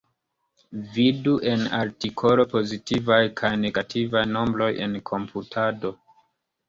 Vidu 0.93 1.33
en 1.51 1.65
artikolo 1.81 2.47
pozitivaj 2.55 3.21
kaj 3.43 3.53
negativaj 3.67 4.27
nombroj 4.33 4.71
en 4.87 4.97
komputado. 5.11 5.93